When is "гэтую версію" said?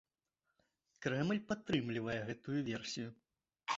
2.31-3.07